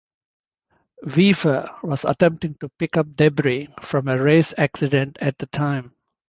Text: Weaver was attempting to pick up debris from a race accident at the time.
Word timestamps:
Weaver 1.03 1.75
was 1.83 2.05
attempting 2.05 2.55
to 2.55 2.69
pick 2.79 2.97
up 2.97 3.15
debris 3.15 3.67
from 3.83 4.07
a 4.07 4.19
race 4.19 4.51
accident 4.57 5.19
at 5.21 5.37
the 5.37 5.45
time. 5.45 5.93